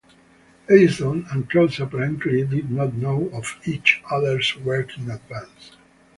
[0.67, 5.75] Edison and Cros apparently did not know of each other's work in advance.